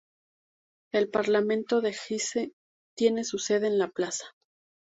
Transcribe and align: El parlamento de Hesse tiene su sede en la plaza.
El 0.91 1.11
parlamento 1.11 1.79
de 1.79 1.89
Hesse 1.89 2.53
tiene 2.97 3.23
su 3.23 3.37
sede 3.37 3.67
en 3.67 3.77
la 3.77 3.91
plaza. 3.91 4.25